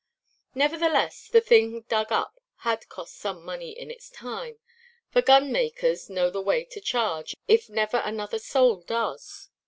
Nevertheless, 0.55 1.27
the 1.27 1.41
thing 1.41 1.81
dug 1.81 2.11
up 2.11 2.33
had 2.61 2.89
cost 2.89 3.17
some 3.17 3.45
money 3.45 3.69
in 3.77 3.91
its 3.91 4.09
time, 4.09 4.57
for 5.11 5.21
gunmakers 5.21 6.09
know 6.09 6.31
the 6.31 6.41
way 6.41 6.63
to 6.63 6.81
charge, 6.81 7.35
if 7.47 7.69
never 7.69 7.97
another 7.97 8.39
soul 8.39 8.77
does. 8.81 9.51